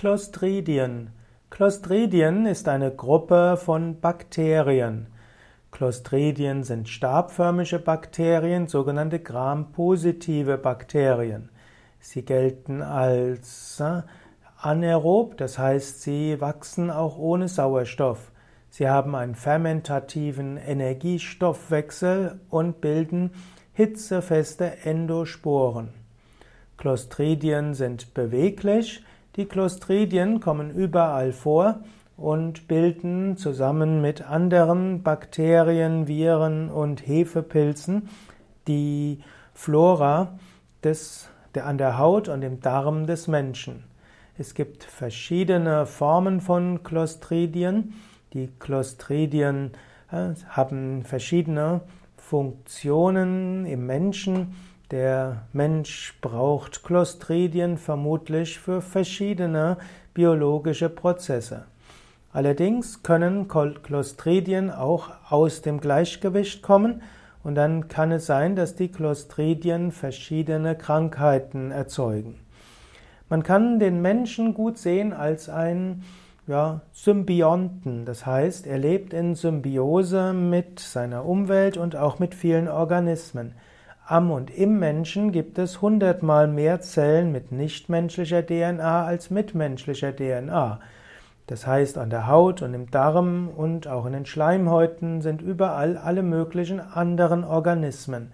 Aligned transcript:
Clostridien. 0.00 1.10
Clostridien 1.50 2.46
ist 2.46 2.68
eine 2.68 2.90
Gruppe 2.90 3.58
von 3.62 4.00
Bakterien. 4.00 5.08
Clostridien 5.72 6.64
sind 6.64 6.88
stabförmige 6.88 7.78
Bakterien, 7.78 8.66
sogenannte 8.66 9.18
Gram-positive 9.18 10.56
Bakterien. 10.56 11.50
Sie 11.98 12.24
gelten 12.24 12.80
als 12.80 13.78
äh, 13.80 14.00
anaerob, 14.56 15.36
das 15.36 15.58
heißt, 15.58 16.00
sie 16.00 16.40
wachsen 16.40 16.90
auch 16.90 17.18
ohne 17.18 17.48
Sauerstoff. 17.48 18.32
Sie 18.70 18.88
haben 18.88 19.14
einen 19.14 19.34
fermentativen 19.34 20.56
Energiestoffwechsel 20.56 22.40
und 22.48 22.80
bilden 22.80 23.32
hitzefeste 23.74 24.78
Endosporen. 24.84 25.90
Clostridien 26.78 27.74
sind 27.74 28.14
beweglich, 28.14 29.04
die 29.36 29.46
Clostridien 29.46 30.40
kommen 30.40 30.70
überall 30.70 31.32
vor 31.32 31.80
und 32.16 32.68
bilden 32.68 33.36
zusammen 33.36 34.00
mit 34.00 34.22
anderen 34.22 35.02
Bakterien, 35.02 36.06
Viren 36.06 36.68
und 36.68 37.06
Hefepilzen 37.06 38.08
die 38.66 39.20
Flora 39.54 40.38
des, 40.84 41.28
der, 41.54 41.66
an 41.66 41.78
der 41.78 41.98
Haut 41.98 42.28
und 42.28 42.42
im 42.42 42.60
Darm 42.60 43.06
des 43.06 43.28
Menschen. 43.28 43.84
Es 44.36 44.54
gibt 44.54 44.84
verschiedene 44.84 45.86
Formen 45.86 46.40
von 46.40 46.82
Clostridien. 46.82 47.94
Die 48.32 48.48
Clostridien 48.58 49.72
äh, 50.10 50.30
haben 50.48 51.04
verschiedene 51.04 51.82
Funktionen 52.16 53.66
im 53.66 53.86
Menschen. 53.86 54.54
Der 54.90 55.42
Mensch 55.52 56.18
braucht 56.20 56.82
Clostridien 56.82 57.78
vermutlich 57.78 58.58
für 58.58 58.82
verschiedene 58.82 59.76
biologische 60.14 60.88
Prozesse. 60.88 61.66
Allerdings 62.32 63.04
können 63.04 63.46
Clostridien 63.46 64.70
auch 64.70 65.10
aus 65.28 65.62
dem 65.62 65.80
Gleichgewicht 65.80 66.62
kommen 66.62 67.02
und 67.44 67.54
dann 67.54 67.86
kann 67.86 68.10
es 68.10 68.26
sein, 68.26 68.56
dass 68.56 68.74
die 68.74 68.88
Clostridien 68.88 69.92
verschiedene 69.92 70.76
Krankheiten 70.76 71.70
erzeugen. 71.70 72.40
Man 73.28 73.44
kann 73.44 73.78
den 73.78 74.02
Menschen 74.02 74.54
gut 74.54 74.76
sehen 74.76 75.12
als 75.12 75.48
einen 75.48 76.02
ja, 76.48 76.80
Symbionten, 76.92 78.04
das 78.04 78.26
heißt, 78.26 78.66
er 78.66 78.78
lebt 78.78 79.12
in 79.12 79.36
Symbiose 79.36 80.32
mit 80.32 80.80
seiner 80.80 81.24
Umwelt 81.24 81.76
und 81.76 81.94
auch 81.94 82.18
mit 82.18 82.34
vielen 82.34 82.66
Organismen. 82.66 83.54
Am 84.10 84.32
und 84.32 84.50
im 84.50 84.80
Menschen 84.80 85.30
gibt 85.30 85.56
es 85.56 85.80
hundertmal 85.80 86.48
mehr 86.48 86.80
Zellen 86.80 87.30
mit 87.30 87.52
nichtmenschlicher 87.52 88.44
DNA 88.44 89.04
als 89.04 89.30
mit 89.30 89.54
menschlicher 89.54 90.16
DNA. 90.16 90.80
Das 91.46 91.64
heißt, 91.64 91.96
an 91.96 92.10
der 92.10 92.26
Haut 92.26 92.60
und 92.60 92.74
im 92.74 92.90
Darm 92.90 93.48
und 93.48 93.86
auch 93.86 94.06
in 94.06 94.12
den 94.12 94.26
Schleimhäuten 94.26 95.22
sind 95.22 95.42
überall 95.42 95.96
alle 95.96 96.24
möglichen 96.24 96.80
anderen 96.80 97.44
Organismen. 97.44 98.32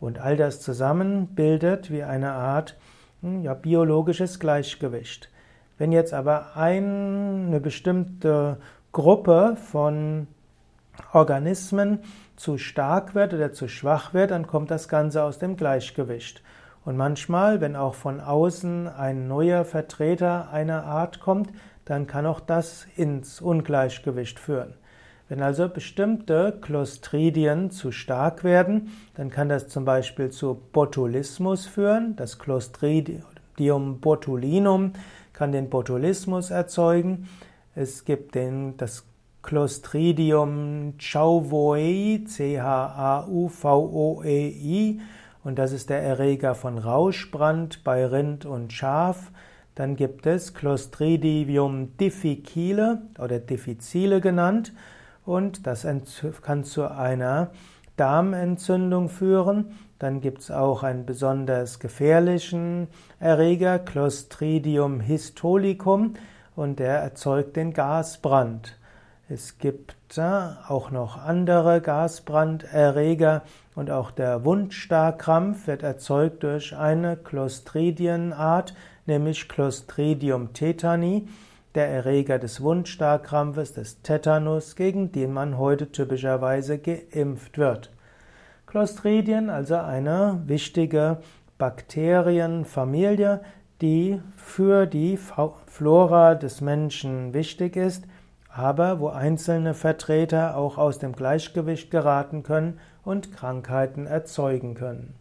Und 0.00 0.18
all 0.18 0.38
das 0.38 0.62
zusammen 0.62 1.26
bildet 1.34 1.90
wie 1.90 2.02
eine 2.02 2.32
Art 2.32 2.78
hm, 3.20 3.42
ja, 3.42 3.52
biologisches 3.52 4.40
Gleichgewicht. 4.40 5.28
Wenn 5.76 5.92
jetzt 5.92 6.14
aber 6.14 6.56
eine 6.56 7.60
bestimmte 7.62 8.56
Gruppe 8.90 9.58
von 9.70 10.28
Organismen 11.12 12.00
zu 12.36 12.58
stark 12.58 13.14
wird 13.14 13.34
oder 13.34 13.52
zu 13.52 13.68
schwach 13.68 14.14
wird, 14.14 14.30
dann 14.30 14.46
kommt 14.46 14.70
das 14.70 14.88
Ganze 14.88 15.22
aus 15.22 15.38
dem 15.38 15.56
Gleichgewicht. 15.56 16.42
Und 16.84 16.96
manchmal, 16.96 17.60
wenn 17.60 17.76
auch 17.76 17.94
von 17.94 18.20
außen 18.20 18.88
ein 18.88 19.28
neuer 19.28 19.64
Vertreter 19.64 20.50
einer 20.50 20.84
Art 20.84 21.20
kommt, 21.20 21.50
dann 21.84 22.06
kann 22.06 22.26
auch 22.26 22.40
das 22.40 22.86
ins 22.96 23.40
Ungleichgewicht 23.40 24.38
führen. 24.38 24.74
Wenn 25.28 25.42
also 25.42 25.68
bestimmte 25.68 26.58
Clostridien 26.60 27.70
zu 27.70 27.92
stark 27.92 28.42
werden, 28.42 28.90
dann 29.14 29.30
kann 29.30 29.48
das 29.48 29.68
zum 29.68 29.84
Beispiel 29.84 30.30
zu 30.30 30.60
Botulismus 30.72 31.66
führen. 31.66 32.16
Das 32.16 32.38
Clostridium 32.38 34.00
botulinum 34.00 34.92
kann 35.32 35.52
den 35.52 35.70
Botulismus 35.70 36.50
erzeugen. 36.50 37.28
Es 37.76 38.04
gibt 38.04 38.34
den, 38.34 38.76
das 38.76 39.04
Clostridium 39.42 40.94
chauvoei, 40.98 42.22
C-H-A-U-V-O-E-I, 42.26 43.40
und 45.42 45.58
das 45.58 45.72
ist 45.72 45.88
der 45.88 46.02
Erreger 46.02 46.54
von 46.54 46.76
Rauschbrand 46.76 47.82
bei 47.82 48.04
Rind 48.04 48.44
und 48.44 48.72
Schaf. 48.72 49.32
Dann 49.74 49.96
gibt 49.96 50.26
es 50.26 50.52
Clostridium 50.52 51.96
difficile 51.96 53.00
oder 53.18 53.38
difficile 53.38 54.20
genannt 54.20 54.74
und 55.24 55.66
das 55.66 55.86
kann 56.42 56.64
zu 56.64 56.90
einer 56.90 57.52
Darmentzündung 57.96 59.08
führen. 59.08 59.72
Dann 59.98 60.20
gibt 60.20 60.40
es 60.42 60.50
auch 60.50 60.82
einen 60.82 61.06
besonders 61.06 61.78
gefährlichen 61.78 62.88
Erreger, 63.18 63.78
Clostridium 63.78 65.00
histolicum, 65.00 66.14
und 66.56 66.78
der 66.78 66.98
erzeugt 66.98 67.56
den 67.56 67.72
Gasbrand. 67.72 68.76
Es 69.32 69.58
gibt 69.58 69.94
auch 70.18 70.90
noch 70.90 71.16
andere 71.16 71.80
Gasbranderreger 71.80 73.42
und 73.76 73.88
auch 73.88 74.10
der 74.10 74.44
Wundstarkrampf 74.44 75.68
wird 75.68 75.84
erzeugt 75.84 76.42
durch 76.42 76.76
eine 76.76 77.16
Clostridienart, 77.16 78.74
nämlich 79.06 79.48
Clostridium 79.48 80.52
tetani, 80.52 81.28
der 81.76 81.86
Erreger 81.86 82.40
des 82.40 82.60
Wundstarkrampfes, 82.60 83.72
des 83.74 84.02
Tetanus, 84.02 84.74
gegen 84.74 85.12
den 85.12 85.32
man 85.32 85.58
heute 85.58 85.92
typischerweise 85.92 86.78
geimpft 86.78 87.56
wird. 87.56 87.92
Clostridien, 88.66 89.48
also 89.48 89.76
eine 89.76 90.42
wichtige 90.46 91.18
Bakterienfamilie, 91.56 93.42
die 93.80 94.20
für 94.34 94.86
die 94.86 95.16
Flora 95.66 96.34
des 96.34 96.60
Menschen 96.60 97.32
wichtig 97.32 97.76
ist 97.76 98.02
aber 98.52 99.00
wo 99.00 99.08
einzelne 99.08 99.74
Vertreter 99.74 100.56
auch 100.56 100.78
aus 100.78 100.98
dem 100.98 101.12
Gleichgewicht 101.12 101.90
geraten 101.90 102.42
können 102.42 102.78
und 103.04 103.32
Krankheiten 103.32 104.06
erzeugen 104.06 104.74
können 104.74 105.14